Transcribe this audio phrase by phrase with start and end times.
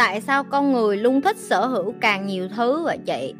[0.00, 3.34] tại sao con người luôn thích sở hữu càng nhiều thứ vậy chị?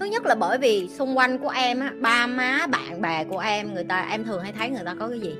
[0.00, 3.38] Thứ nhất là bởi vì xung quanh của em á, ba má, bạn bè của
[3.38, 5.34] em, người ta, em thường hay thấy người ta có cái gì?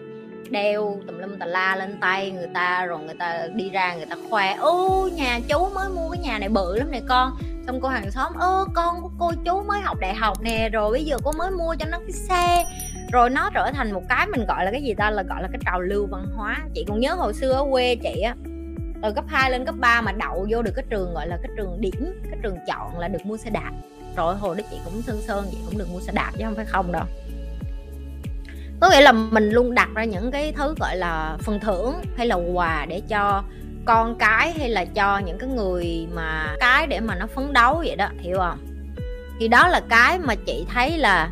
[0.50, 4.06] Đeo tùm lum tà la lên tay người ta, rồi người ta đi ra người
[4.06, 7.32] ta khoe ô nhà chú mới mua cái nhà này bự lắm này con.
[7.66, 10.92] Xong cô hàng xóm, ơ, con của cô chú mới học đại học nè, rồi
[10.92, 12.64] bây giờ cô mới mua cho nó cái xe.
[13.12, 15.10] Rồi nó trở thành một cái mình gọi là cái gì ta?
[15.10, 16.58] Là gọi là cái trào lưu văn hóa.
[16.74, 18.34] Chị còn nhớ hồi xưa ở quê chị á
[19.02, 21.50] từ cấp 2 lên cấp 3 mà đậu vô được cái trường, gọi là cái
[21.56, 23.70] trường điểm, cái trường chọn là được mua xe đạp.
[24.16, 26.54] Rồi hồi đó chị cũng sơn sơn chị cũng được mua xe đạp chứ không
[26.54, 27.04] phải không đâu.
[28.80, 32.26] Có nghĩa là mình luôn đặt ra những cái thứ gọi là phần thưởng hay
[32.26, 33.42] là quà để cho
[33.84, 37.82] con cái hay là cho những cái người mà, cái để mà nó phấn đấu
[37.86, 38.58] vậy đó, hiểu không?
[39.40, 41.30] Thì đó là cái mà chị thấy là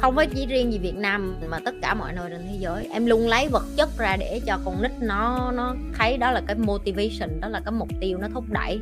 [0.00, 2.88] không phải chỉ riêng gì Việt Nam mà tất cả mọi nơi trên thế giới.
[2.92, 6.42] Em luôn lấy vật chất ra để cho con nít nó nó thấy đó là
[6.46, 8.80] cái motivation, đó là cái mục tiêu nó thúc đẩy.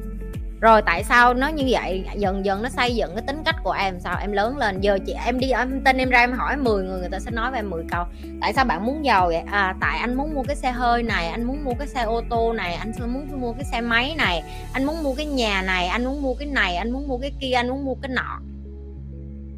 [0.60, 2.05] Rồi tại sao nó như vậy?
[2.16, 4.00] Dần dần nó xây dựng cái tính cách của em.
[4.00, 6.84] Sao em lớn lên, giờ chị em đi, em tên em ra em hỏi 10
[6.84, 8.05] người người ta sẽ nói với em 10 câu.
[8.41, 9.42] Tại sao bạn muốn giàu vậy?
[9.50, 12.22] À tại anh muốn mua cái xe hơi này, anh muốn mua cái xe ô
[12.30, 15.86] tô này, anh muốn mua cái xe máy này, anh muốn mua cái nhà này,
[15.86, 18.41] anh muốn mua cái này, anh muốn mua cái kia, anh muốn mua cái nọ.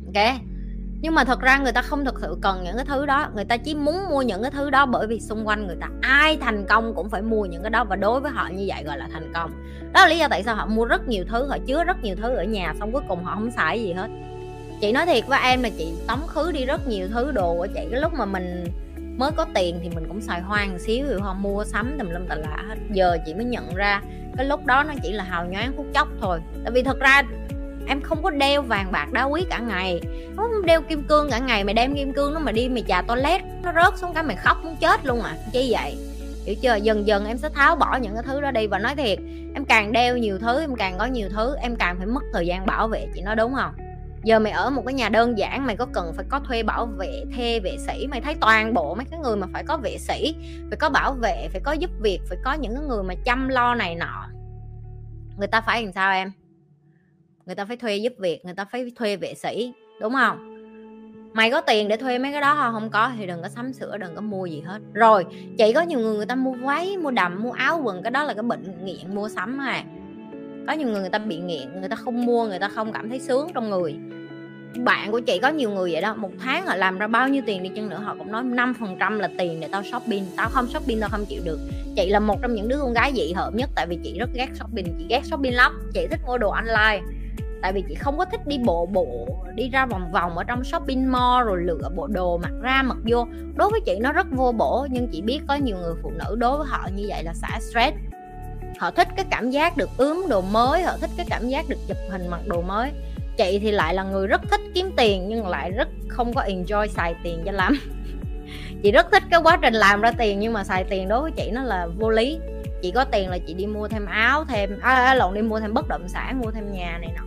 [0.07, 0.41] Ok?
[1.03, 3.31] Nhưng mà thật ra người ta không thực sự cần những cái thứ đó.
[3.35, 5.89] Người ta chỉ muốn mua những cái thứ đó bởi vì xung quanh người ta,
[6.01, 7.85] ai thành công cũng phải mua những cái đó.
[7.85, 9.51] Và đối với họ như vậy gọi là thành công.
[9.93, 12.17] Đó là lý do tại sao họ mua rất nhiều thứ, họ chứa rất nhiều
[12.17, 14.09] thứ ở nhà, xong cuối cùng họ không xài gì hết.
[14.81, 17.67] Chị nói thiệt với em là chị tống khứ đi rất nhiều thứ đồ của
[17.67, 17.81] chị.
[17.91, 18.65] Cái lúc mà mình
[19.19, 22.27] mới có tiền thì mình cũng xài hoang xíu hiểu không mua sắm tùm lum
[22.27, 22.77] tà lạ hết.
[22.93, 24.03] Giờ chị mới nhận ra,
[24.37, 26.41] cái lúc đó nó chỉ là hào nhoáng phút chốc thôi.
[26.65, 27.23] Tại vì thật ra
[27.91, 30.01] em không có đeo vàng bạc đá quý cả ngày.
[30.37, 33.03] Không đeo kim cương cả ngày mày đem kim cương nó mà đi, mày chà
[33.03, 35.97] toilet, nó rớt xuống cái mày khóc muốn chết luôn à chi vậy?
[36.45, 36.75] Hiểu chưa?
[36.75, 38.67] Dần dần em sẽ tháo bỏ những cái thứ đó đi.
[38.67, 39.19] Và nói thiệt,
[39.55, 42.47] em càng đeo nhiều thứ, em càng có nhiều thứ, em càng phải mất thời
[42.47, 43.73] gian bảo vệ chị nói đúng không?
[44.25, 46.87] Giờ mày ở một cái nhà đơn giản, mày có cần phải có thuê bảo
[46.87, 48.07] vệ thê vệ sĩ?
[48.07, 50.35] Mày thấy toàn bộ mấy cái người mà phải có vệ sĩ,
[50.71, 53.49] phải có bảo vệ, phải có giúp việc, phải có những cái người mà chăm
[53.49, 54.27] lo này nọ.
[55.39, 56.33] Người ta phải làm sao em?
[57.51, 60.57] Người ta phải thuê giúp việc, người ta phải thuê vệ sĩ, đúng không?
[61.33, 62.73] Mày có tiền để thuê mấy cái đó không?
[62.73, 64.79] Không có thì đừng có sắm sửa, đừng có mua gì hết.
[64.93, 65.25] Rồi
[65.59, 68.25] chị có nhiều người người ta mua váy, mua đầm, mua áo quần, cái đó
[68.25, 69.85] là cái bệnh nghiện mua sắm à
[70.67, 73.09] có nhiều người người ta bị nghiện, người ta không mua, người ta không cảm
[73.09, 73.95] thấy sướng trong người.
[74.77, 77.43] Bạn của chị có nhiều người vậy đó, một tháng họ làm ra bao nhiêu
[77.47, 80.25] tiền đi chăng nữa, họ cũng nói năm phần trăm là tiền để tao shopping.
[80.37, 81.59] Tao không shopping tao không chịu được.
[81.97, 84.31] Chị là một trong những đứa con gái dị hợm nhất, tại vì chị rất
[84.35, 85.91] ghét shopping, chị ghét shopping lắm.
[85.95, 87.01] Chị thích mua đồ online
[87.63, 90.65] tại vì chị không có thích đi bộ bộ đi ra vòng vòng ở trong
[90.65, 93.27] shopping mall rồi lựa bộ đồ mặc ra mặc vô.
[93.55, 96.37] Đối với chị nó rất vô bổ nhưng chị biết có nhiều người phụ nữ
[96.37, 97.97] đối với họ như vậy là xả stress.
[98.79, 101.79] Họ thích cái cảm giác được ướm đồ mới họ thích cái cảm giác được
[101.89, 102.91] chụp hình mặc đồ mới.
[103.37, 106.87] Chị thì lại là người rất thích kiếm tiền nhưng lại rất không có enjoy
[106.87, 107.75] xài tiền cho lắm.
[108.83, 111.31] Chị rất thích cái quá trình làm ra tiền nhưng mà xài tiền đối với
[111.31, 112.39] chị nó là vô lý.
[112.83, 115.61] Chị có tiền là chị đi mua thêm áo thêm à, à lộn đi mua
[115.61, 117.23] thêm bất động sản mua thêm nhà này nọ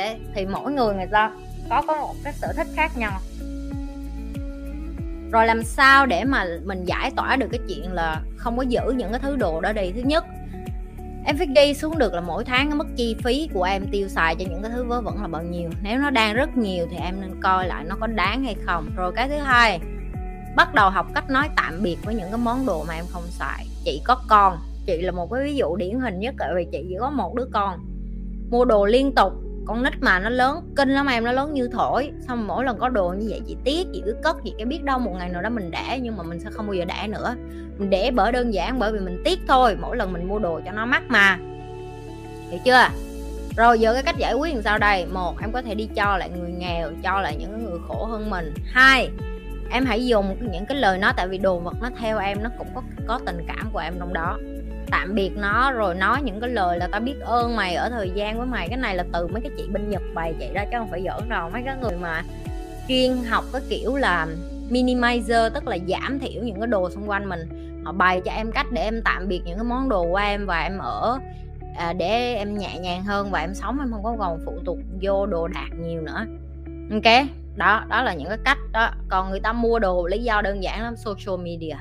[0.00, 1.32] ok thì mỗi người người ta
[1.70, 3.20] có có một cái sở thích khác nhau.
[5.32, 8.80] Rồi làm sao để mà mình giải tỏa được cái chuyện là không có giữ
[8.96, 9.92] những cái thứ đồ đó đi?
[9.92, 10.24] Thứ nhất,
[11.24, 14.08] em phải đi xuống được là mỗi tháng cái mức chi phí của em tiêu
[14.08, 15.70] xài cho những cái thứ vớ vẩn là bao nhiêu.
[15.82, 18.90] Nếu nó đang rất nhiều thì em nên coi lại nó có đáng hay không.
[18.96, 19.80] Rồi cái thứ hai,
[20.56, 23.26] bắt đầu học cách nói tạm biệt với những cái món đồ mà em không
[23.28, 23.66] xài.
[23.84, 26.86] Chị có con, chị là một cái ví dụ điển hình nhất, tại vì chị
[26.88, 27.78] chỉ có một đứa con.
[28.50, 29.32] Mua đồ liên tục
[29.70, 32.10] con nít mà nó lớn, kinh lắm em, nó lớn như thổi.
[32.28, 34.84] Xong mỗi lần có đồ như vậy, chị tiếc, chị cứ cất, chị cái biết
[34.84, 37.08] đâu một ngày nào đó mình đẻ nhưng mà mình sẽ không bao giờ đẻ
[37.08, 37.34] nữa.
[37.78, 40.60] Mình để bởi đơn giản, bởi vì mình tiếc thôi, mỗi lần mình mua đồ
[40.64, 41.38] cho nó mắc mà.
[42.50, 42.88] Hiểu chưa?
[43.56, 45.06] Rồi, giờ cái cách giải quyết làm sao đây?
[45.06, 48.30] Một, em có thể đi cho lại người nghèo, cho lại những người khổ hơn
[48.30, 48.54] mình.
[48.66, 49.10] Hai,
[49.70, 52.50] em hãy dùng những cái lời nói, tại vì đồ vật nó theo em, nó
[52.58, 54.38] cũng có có tình cảm của em trong đó
[54.90, 58.10] tạm biệt nó rồi nói những cái lời là tao biết ơn mày ở thời
[58.14, 58.68] gian với mày.
[58.68, 61.04] Cái này là từ mấy cái chị bên nhật bày chị ra chứ không phải
[61.04, 62.22] giỡn đâu mấy cái người mà
[62.88, 64.26] chuyên học cái kiểu là
[64.70, 67.40] minimizer tức là giảm thiểu những cái đồ xung quanh mình.
[67.84, 70.46] Họ bày cho em cách để em tạm biệt những cái món đồ của em
[70.46, 71.18] và em ở
[71.76, 74.78] à, để em nhẹ nhàng hơn và em sống em không có còn phụ thuộc
[75.02, 76.26] vô đồ đạc nhiều nữa.
[76.92, 77.26] Ok
[77.56, 78.90] đó đó là những cái cách đó.
[79.08, 81.76] Còn người ta mua đồ lý do đơn giản lắm social media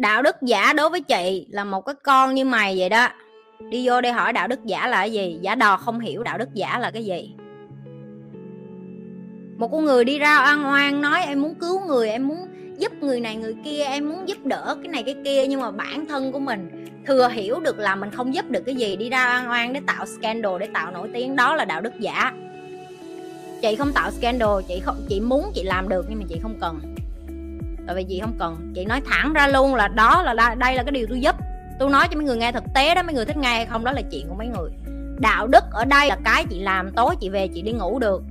[0.00, 3.08] đạo đức giả đối với chị là một cái con như mày vậy đó.
[3.70, 5.38] Đi vô đây hỏi đạo đức giả là cái gì?
[5.42, 7.34] Giả đò không hiểu đạo đức giả là cái gì?
[9.56, 12.38] Một con người đi ra oan oan nói, em muốn cứu người, em muốn
[12.78, 15.46] giúp người này, người kia, em muốn giúp đỡ cái này, cái kia.
[15.46, 18.74] Nhưng mà bản thân của mình thừa hiểu được là mình không giúp được cái
[18.74, 21.80] gì, đi ra oan oan để tạo scandal, để tạo nổi tiếng, đó là đạo
[21.80, 22.32] đức giả.
[23.62, 26.54] Chị không tạo scandal, chị không, chị muốn chị làm được nhưng mà chị không
[26.60, 26.80] cần
[27.90, 28.72] tại vì chị không cần.
[28.74, 31.36] Chị nói thẳng ra luôn là đó là đây là cái điều tôi giúp.
[31.78, 33.84] Tôi nói cho mấy người nghe thực tế đó, mấy người thích nghe hay không
[33.84, 34.70] đó là chuyện của mấy người.
[35.18, 38.22] Đạo đức ở đây là cái chị làm tối, chị về chị đi ngủ được.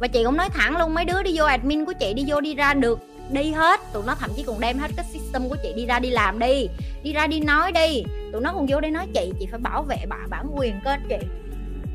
[0.00, 2.40] Và chị cũng nói thẳng luôn, mấy đứa đi vô admin của chị đi vô
[2.40, 2.98] đi ra được,
[3.30, 3.80] đi hết.
[3.92, 6.38] Tụi nó thậm chí còn đem hết cái system của chị đi ra đi làm
[6.38, 6.68] đi
[7.02, 8.04] đi ra đi nói đi.
[8.32, 11.00] Tụi nó còn vô đây nói chị chị phải bảo vệ bà bản quyền kênh
[11.08, 11.26] chị.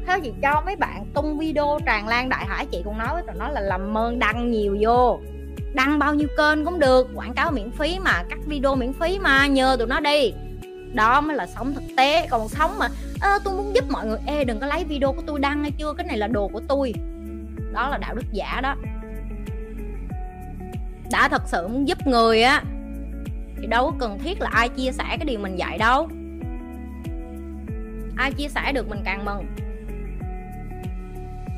[0.07, 3.24] Thế chị cho mấy bạn tung video tràn lan đại hải, chị cũng nói với
[3.27, 5.19] tụi nó là làm ơn đăng nhiều vô
[5.74, 9.19] đăng bao nhiêu kênh cũng được, quảng cáo miễn phí mà, cắt video miễn phí
[9.19, 10.33] mà, nhờ tụi nó đi.
[10.94, 12.88] Đó mới là sống thực tế, còn sống mà,
[13.21, 15.71] ơ, tôi muốn giúp mọi người, ê, đừng có lấy video của tôi đăng hay
[15.71, 16.94] chưa, cái này là đồ của tôi.
[17.74, 18.75] Đó là đạo đức giả đó.
[21.12, 22.63] Đã thật sự muốn giúp người á,
[23.62, 26.10] thì đâu có cần thiết là ai chia sẻ cái điều mình dạy đâu.
[28.18, 29.45] Ai chia sẻ được mình càng mừng.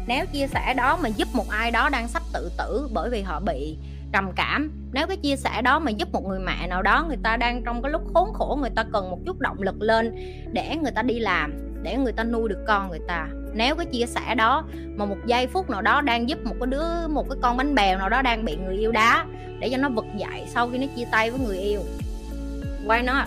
[0.07, 3.21] Nếu chia sẻ đó mà giúp một ai đó đang sắp tự tử bởi vì
[3.21, 3.77] họ bị
[4.13, 4.71] trầm cảm.
[4.93, 7.63] Nếu cái chia sẻ đó mà giúp một người mẹ nào đó, người ta đang
[7.65, 10.15] trong cái lúc khốn khổ, người ta cần một chút động lực lên
[10.53, 11.53] để người ta đi làm,
[11.83, 13.27] để người ta nuôi được con người ta.
[13.53, 14.63] Nếu cái chia sẻ đó
[14.95, 17.75] mà một giây phút nào đó đang giúp một cái đứa, một cái con bánh
[17.75, 19.25] bèo nào đó đang bị người yêu đá,
[19.59, 21.81] để cho nó vực dậy sau khi nó chia tay với người yêu.
[22.87, 23.25] Quay nó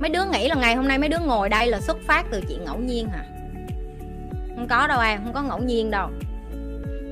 [0.00, 2.40] mấy đứa nghĩ là ngày hôm nay mấy đứa ngồi đây là xuất phát từ
[2.48, 3.24] chuyện ngẫu nhiên hả?
[4.56, 6.10] Không có đâu em, không có ngẫu nhiên đâu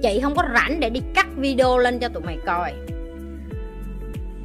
[0.03, 2.73] chị không có rảnh để đi cắt video lên cho tụi mày coi.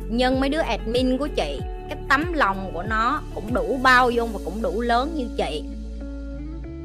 [0.09, 1.59] Nhưng mấy đứa admin của chị,
[1.89, 5.63] cái tấm lòng của nó cũng đủ bao dung và cũng đủ lớn như chị.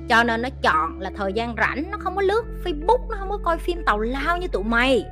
[0.09, 3.31] Cho nên nó chọn là thời gian rảnh, nó không có lướt facebook, nó không
[3.31, 5.05] có coi phim tàu lao như tụi mày.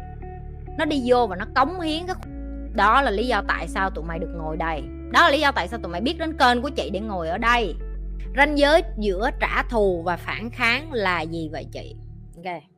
[0.79, 2.17] Nó đi vô và nó cống hiến cái
[2.75, 4.83] đó là lý do tại sao tụi mày được ngồi đây.
[5.13, 7.29] Đó là lý do tại sao tụi mày biết đến kênh của chị để ngồi
[7.29, 7.75] ở đây.
[8.37, 11.97] Ranh giới giữa trả thù và phản kháng là gì vậy chị?
[12.37, 12.78] Ok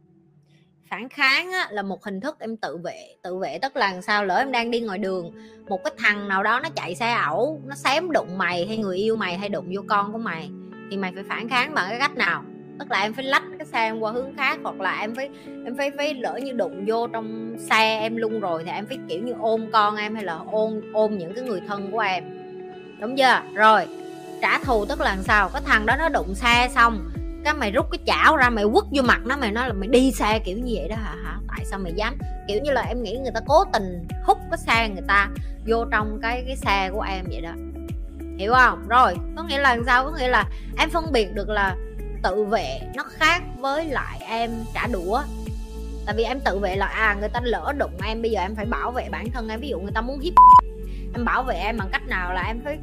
[0.90, 4.24] phản kháng á, là một hình thức em tự vệ tự vệ tức là sao
[4.24, 5.32] lỡ em đang đi ngoài đường
[5.68, 8.96] một cái thằng nào đó nó chạy xe ẩu nó xém đụng mày hay người
[8.96, 10.50] yêu mày hay đụng vô con của mày
[10.90, 12.44] thì mày phải phản kháng bằng cái cách nào?
[12.78, 15.28] Tức là em phải lách cái xe em qua hướng khác hoặc là em phải
[15.64, 18.98] em phải phải lỡ như đụng vô trong xe em luôn rồi thì em phải
[19.08, 22.24] kiểu như ôm con em hay là ôm ôm những cái người thân của em.
[23.00, 23.42] Đúng chưa?
[23.54, 23.86] Rồi
[24.42, 25.50] trả thù tức là sao?
[25.52, 27.09] Cái thằng đó nó đụng xe xong
[27.44, 29.88] cái mày rút cái chảo ra, mày quất vô mặt nó, mày nói là mày
[29.88, 31.14] đi xe kiểu như vậy đó hả?
[31.24, 31.38] Hả?
[31.48, 32.18] Tại sao mày dám?
[32.48, 35.28] Kiểu như là em nghĩ người ta cố tình hút cái xe người ta
[35.66, 37.52] vô trong cái cái xe của em vậy đó.
[38.38, 38.88] Hiểu không?
[38.88, 40.04] Rồi, có nghĩa là sao?
[40.04, 40.44] Có nghĩa là
[40.78, 41.76] em phân biệt được là
[42.22, 45.22] tự vệ nó khác với lại em trả đũa.
[46.06, 48.54] Tại vì em tự vệ là à người ta lỡ đụng em, bây giờ em
[48.54, 49.60] phải bảo vệ bản thân em.
[49.60, 50.34] Ví dụ người ta muốn hiếp
[51.14, 52.78] em bảo vệ em bằng cách nào là em phải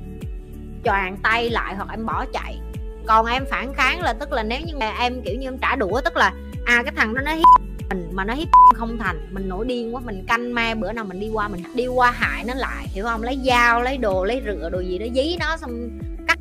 [0.84, 2.60] choàng tay lại hoặc em bỏ chạy
[3.08, 5.76] còn em phản kháng là tức là nếu như mà em, kiểu như, em trả
[5.76, 6.34] đũa, tức là
[6.66, 7.46] à cái thằng đó nó hiếp
[7.90, 11.06] mình, mà nó hiếp không thành, mình nổi điên quá, mình canh me bữa nào
[11.06, 13.24] mình đi qua mình đi qua hại nó lại, hiểu không?
[13.24, 15.90] Lấy dao, lấy đồ, lấy rửa đồ gì đó, dí nó xong
[16.28, 16.38] cắt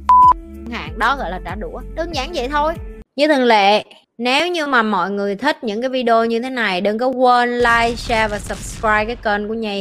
[0.72, 1.80] hạn đó gọi là trả đũa.
[1.94, 2.74] Đơn giản vậy thôi.
[3.16, 3.84] Như thường lệ,
[4.19, 7.58] nếu như mà mọi người thích những cái video như thế này, đừng có quên
[7.58, 9.81] like, share và subscribe cái kênh của nhì